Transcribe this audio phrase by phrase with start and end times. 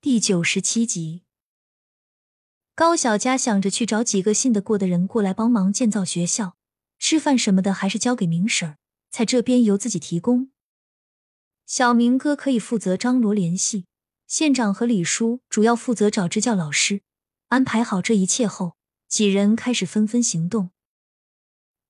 [0.00, 1.24] 第九十七集，
[2.76, 6.56] 高小佳想着去找几个信得过的人过来帮忙建造学校，
[7.00, 8.78] 吃饭什么的还是交给明婶儿，
[9.10, 10.52] 在这边由自己提供。
[11.66, 13.86] 小明哥可以负责张罗联系，
[14.28, 17.02] 县长和李叔主要负责找支教老师。
[17.48, 18.76] 安排好这一切后，
[19.08, 20.70] 几人开始纷纷行动。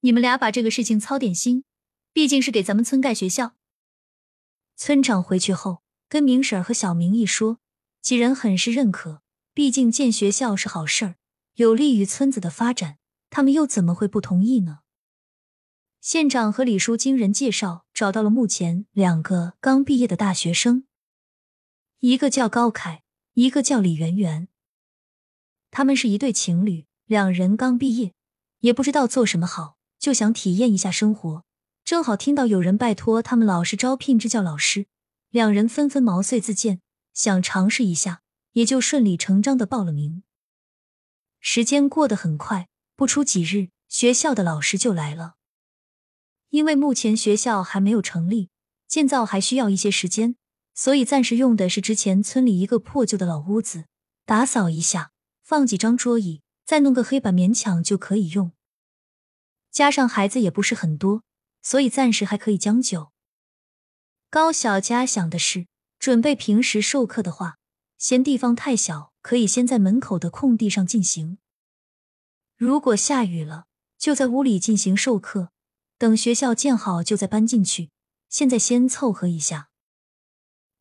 [0.01, 1.65] 你们俩把这个事情操点心，
[2.15, 3.55] 毕竟是给咱们村盖学校。
[4.77, 7.59] 村长回去后跟明婶儿和小明一说。
[8.09, 9.21] 几人很是认可，
[9.53, 11.17] 毕竟建学校是好事儿，
[11.57, 12.97] 有利于村子的发展，
[13.29, 14.79] 他们又怎么会不同意呢？
[16.01, 20.87] 县长和李叔经人介绍，找到了目前两个刚毕业的大学生，
[22.01, 23.03] 一个叫高凯，
[23.35, 24.49] 一个叫李媛媛。
[25.71, 28.15] 他们是一对情侣，两人刚毕业，
[28.61, 31.45] 也不知道做什么好，就想体验一下生活。
[31.85, 34.87] 正好听到有人拜托他们老师招聘支教老师，
[35.29, 36.81] 两人纷纷毛遂自荐。
[37.19, 38.23] 想尝试一下，
[38.53, 40.23] 也就顺理成章的报了名。
[41.41, 45.35] 时间过得很快，不出几日，学校的老师就来了。
[46.51, 48.51] 因为目前学校还没有成立，
[48.87, 50.37] 建造还需要一些时间，
[50.77, 53.87] 所以暂时用的是之前村里一个破旧的老屋子，
[54.25, 55.11] 打扫一下，
[55.43, 58.53] 放几张桌椅，再弄个黑板，勉强就可以用。
[59.73, 61.25] 加上孩子也不是很多，
[61.63, 63.11] 所以暂时还可以将就。
[64.31, 65.67] 高小佳想的是。
[65.99, 67.59] 准备平时授课的话，
[67.97, 71.39] 嫌地方太小，可以先在门口的空地上进行。
[72.57, 73.67] 如果下雨了，
[73.99, 75.51] 就在屋里进行授课。
[75.99, 77.91] 等学校建好，就再搬进去。
[78.29, 79.71] 现在先凑合一下。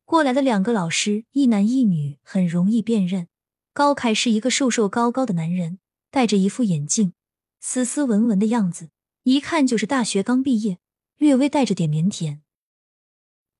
[0.04, 3.26] 过来的两个老师，一男一女，很容易辨认。
[3.72, 5.80] 高凯是一个瘦瘦高高的男人，
[6.10, 7.12] 戴着一副眼镜，
[7.60, 8.90] 斯斯文文的样子，
[9.24, 10.78] 一看就是大学刚毕业，
[11.16, 12.38] 略微带着点腼腆。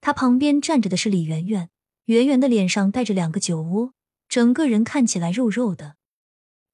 [0.00, 1.70] 他旁边站着的是李圆圆，
[2.04, 3.92] 圆圆的脸上带着两个酒窝，
[4.28, 5.96] 整个人看起来肉肉的。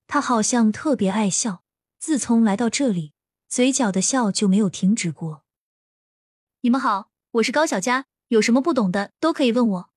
[0.06, 1.62] 他好像特别爱笑，
[1.98, 3.12] 自从来到这里，
[3.48, 5.44] 嘴角的笑就没有停止过。
[6.60, 9.91] 你们好，我是高小佳，有什么不懂的都可以问我。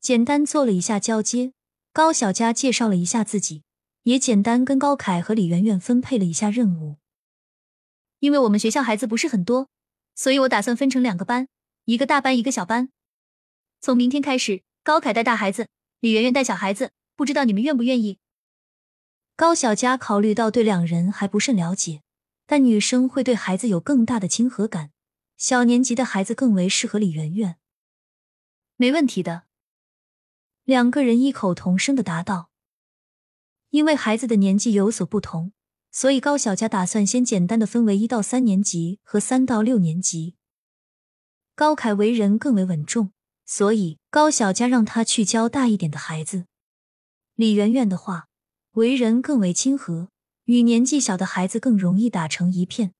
[0.00, 1.52] 简单做了一下交接，
[1.92, 3.64] 高小佳介绍了一下自己，
[4.04, 6.98] 也简单跟高凯和李圆圆分配了一下任务。
[8.20, 9.68] 因为我们学校孩子不是很多，
[10.14, 11.48] 所以我打算分成两个班。
[11.86, 12.88] 一个大班，一个小班。
[13.78, 15.68] 从明天开始，高凯带大孩子，
[16.00, 16.92] 李媛媛带小孩子。
[17.14, 18.18] 不知道你们愿不愿意？
[19.36, 22.00] 高小佳考虑到对两人还不甚了解，
[22.46, 24.92] 但女生会对孩子有更大的亲和感，
[25.36, 27.56] 小年级的孩子更为适合李媛媛。
[28.76, 29.42] 没问题的。
[30.64, 32.50] 两个人异口同声的答道。
[33.68, 35.52] 因为孩子的年纪有所不同，
[35.92, 40.36] 所以高小佳打算先简单的分为一到三年级和三到六年级。
[41.56, 43.12] 高凯为人更为稳重，
[43.46, 46.46] 所以高小佳让他去教大一点的孩子。
[47.36, 48.26] 李媛媛的话，
[48.72, 50.08] 为人更为亲和，
[50.46, 52.92] 与年纪小的孩子更容易打成一片。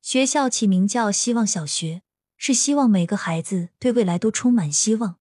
[0.00, 2.00] 学校起名叫希望小学，
[2.38, 5.18] 是希望每个孩子对未来都充满希望。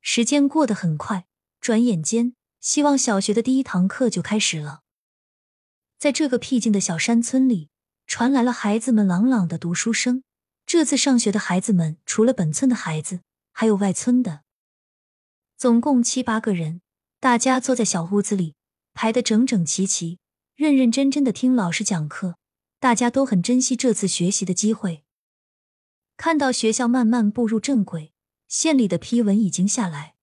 [0.00, 1.26] 时间过得很快，
[1.60, 4.82] 转眼间，希望小学的第一堂课就开始了。
[5.98, 7.68] 在这个僻静的小山村里，
[8.06, 10.22] 传来了孩子们朗朗的读书声。
[10.66, 13.20] 这次上学的孩子们，除了本村的孩子，
[13.52, 14.42] 还有外村的，
[15.56, 16.80] 总共七八个人。
[17.18, 18.54] 大家坐在小屋子里，
[18.94, 20.18] 排得整整齐齐，
[20.54, 22.36] 认认真真的听老师讲课。
[22.78, 25.04] 大家都很珍惜这次学习的机会。
[26.16, 28.14] 看到学校慢慢步入正轨，
[28.48, 30.14] 县里的批文已经下来，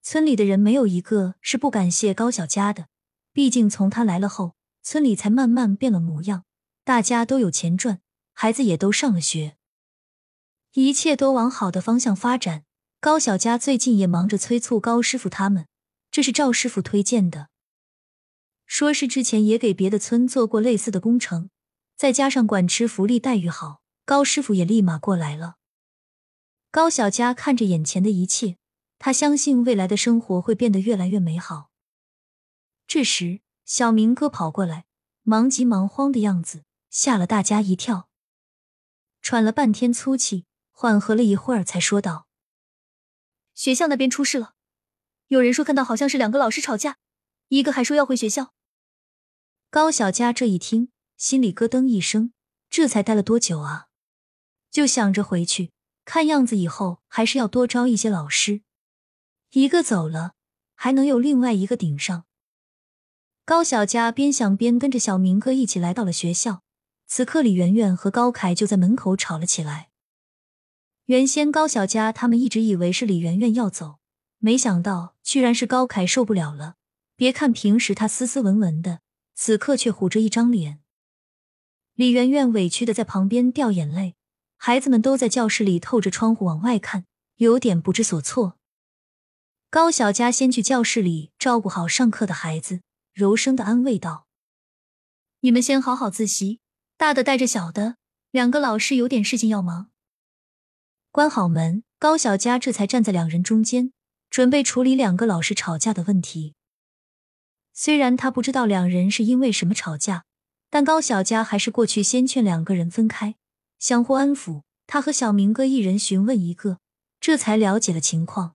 [0.00, 2.86] 村里的人没有一个是不感谢高小佳的。
[3.32, 6.44] 毕竟从他来了后，村里才慢慢变了模样，
[6.84, 8.00] 大家都有钱赚。
[8.42, 9.58] 孩子也都上了学，
[10.72, 12.64] 一切都往好的方向发展。
[12.98, 15.66] 高小佳最近也忙着催促高师傅他们，
[16.10, 17.50] 这是赵师傅推荐的，
[18.64, 21.50] 说是之前也给别的村做过类似的工程，
[21.98, 25.56] 再加上管吃福利待遇好，高师傅也立马过来了。
[26.70, 28.56] 高小佳看着眼前的一切，
[28.98, 31.68] 他相信未来的生活会变得越来越美好。
[32.86, 34.86] 这时，小明哥跑过来，
[35.24, 38.08] 忙急忙慌的样子吓了大家一跳。
[39.22, 42.26] 喘了半天粗气，缓和了一会儿，才说道
[43.54, 44.54] ：“学校那边出事了，
[45.28, 46.98] 有人说看到好像是两个老师吵架，
[47.48, 48.54] 一个还说要回学校。”
[49.70, 52.32] 高小佳这一听，心里咯噔一声，
[52.68, 53.86] 这才待了多久啊？
[54.70, 55.72] 就想着回去，
[56.04, 58.62] 看样子以后还是要多招一些老师，
[59.50, 60.34] 一个走了，
[60.74, 62.24] 还能有另外一个顶上。
[63.44, 66.62] 高小佳边想边跟着小明哥一起来到了学校。
[67.12, 69.90] 此刻，李媛媛和高凯就在门口吵了起来。
[71.06, 73.98] 原先高小佳他们一直以为是李媛媛要走，
[74.38, 76.76] 没想到居然是高凯受不了了。
[77.16, 79.00] 别看平时他斯斯文文的，
[79.34, 80.78] 此刻却虎着一张脸。
[81.94, 84.14] 李媛媛委屈的在旁边掉眼泪，
[84.56, 87.06] 孩子们都在教室里透着窗户往外看，
[87.38, 88.56] 有点不知所措。
[89.68, 94.28] 高小佳先去教室里照顾好上课的孩子，柔声的安慰道
[95.42, 96.60] ：“你们先好好自习，
[97.00, 97.96] 大的带着小的，
[98.30, 99.88] 两个老师有点事情要忙。”
[101.10, 103.94] 关好门，高小佳这才站在两人中间，
[104.28, 106.54] 准备处理两个老师吵架的问题。
[107.72, 110.26] 虽然他不知道两人是因为什么吵架。
[110.68, 113.34] 但高小佳还是过去先劝两个人分开，
[113.78, 114.62] 相互安抚。
[114.86, 116.78] 他和小明哥一人询问一个，
[117.18, 118.54] 这才了解了情况。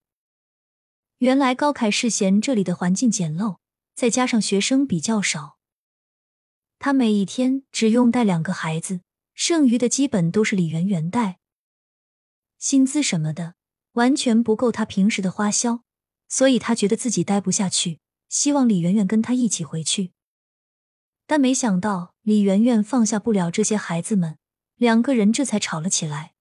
[1.18, 3.58] 原来高凯是嫌这里的环境简陋，
[3.96, 5.55] 再加上学生比较少，
[6.80, 9.02] 他每一天只用带两个孩子，
[9.34, 11.40] 剩余的基本都是李媛媛带。
[12.58, 13.56] 薪资什么的
[13.94, 15.84] 完全不够他平时的花销，
[16.28, 18.00] 所以他觉得自己待不下去，
[18.30, 20.12] 希望李媛媛跟他一起回去。
[21.28, 24.38] 但没想到李媛媛放下不了这些孩子们，
[24.76, 26.34] 两个人这才吵了起来。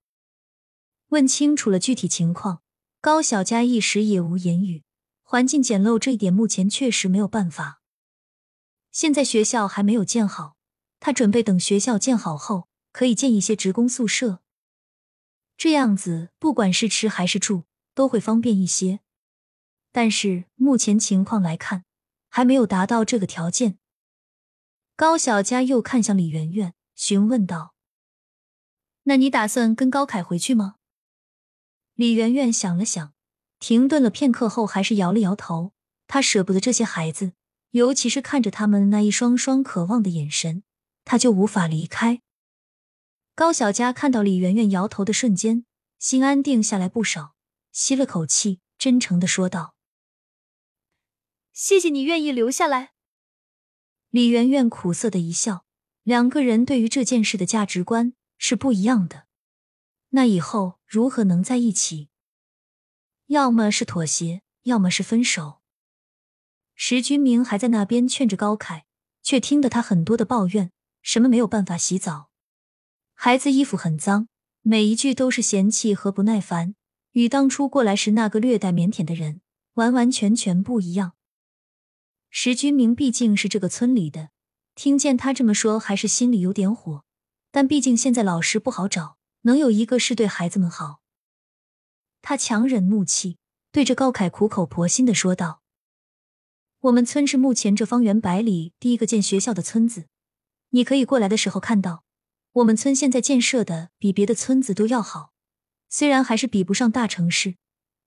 [1.08, 2.60] 问清楚了具体情况，
[3.00, 4.82] 高小佳一时也无言语。
[5.22, 7.80] 环境简陋这一点，目前确实没有办法。
[8.94, 10.56] 现在学校还没有建好，
[11.00, 14.40] 他准备等学校建好后，可以建一些职工宿舍，
[15.56, 19.00] 这样子不管是吃还是住都会方便一些。
[19.90, 21.84] 但是目前情况来看，
[22.28, 23.78] 还没有达到这个条件。
[24.94, 27.74] 高小佳又看向李媛媛，询问道
[29.04, 30.76] ：“那你打算跟高凯回去吗？”
[31.94, 33.12] 李媛媛想了想，
[33.58, 35.72] 停顿了片刻后，还是摇了摇头。
[36.06, 37.32] 她舍不得这些孩子，
[37.74, 40.62] 尤其是看着他们那一双双渴望的眼神，
[41.04, 42.22] 她就无法离开。
[43.34, 45.66] 高小佳看到李媛媛摇头的瞬间，
[45.98, 47.34] 心安定下来不少，
[47.72, 49.74] 吸了口气，真诚的说道
[51.52, 52.92] ：“谢谢你愿意留下来。”
[54.10, 55.66] 李媛媛苦涩的一笑，
[56.04, 59.26] 两个人对于这件事的价值观是不一样的，
[60.10, 62.08] 那以后如何能在一起？
[63.26, 65.63] 要么是妥协，要么是分手。
[66.74, 68.84] 石君明还在那边劝着高凯，
[69.22, 70.70] 却听得他很多的抱怨，
[71.02, 72.30] 什么没有办法洗澡，
[73.14, 74.28] 孩子衣服很脏，
[74.62, 76.74] 每一句都是嫌弃和不耐烦，
[77.12, 79.40] 与当初过来时那个略带腼腆的人
[79.74, 81.12] 完完全全不一样。
[82.28, 84.30] 石君明毕竟是这个村里的，
[84.74, 87.04] 听见他这么说，还是心里有点火。
[87.52, 91.00] 但毕竟现在老师不好找，能有一个是对孩子们好。
[92.20, 93.38] 他强忍怒气，
[93.70, 95.62] 对着高凯苦口婆心的说道
[96.84, 100.04] ：“我们村是目前这方圆百里第一个建学校的村子，
[100.70, 102.04] 你可以过来的时候看到，
[102.52, 105.32] 我们村现在建设的比别的村子都要好。
[105.88, 107.54] 虽然还是比不上大城市，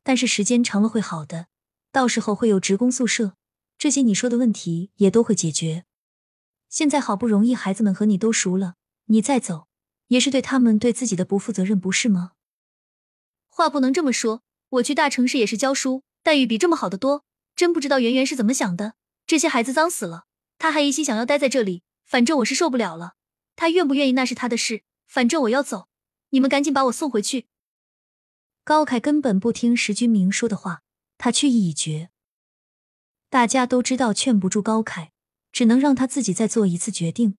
[0.03, 1.47] 但是时间长了会好的。
[1.91, 3.33] 到时候会有职工宿舍。”
[3.79, 5.85] 这些你说的问题也都会解决。
[6.69, 8.75] 现在好不容易孩子们和你都熟了，
[9.06, 9.68] 你再走
[10.09, 12.33] 也是对他们对自己的不负责任，不是吗？
[13.47, 17.23] 话不能这么说，我去大城市也是教书，待遇比这么好的多。
[17.57, 18.94] 真不知道圆圆是怎么想的，
[19.25, 20.25] 这些孩子脏死了，
[20.59, 21.81] 他还一心想要待在这里。
[22.06, 23.15] 反正我是受不了了，
[23.56, 25.89] 他愿不愿意那是他的事，反正我要走。
[26.30, 27.48] 你们赶紧把我送回去。
[28.63, 30.83] 高凯根本不听石君明说的话，
[31.18, 32.12] 他去意已决。
[33.30, 35.11] 大家都知道劝不住高凯，
[35.52, 37.37] 只能让他自己再做一次决定。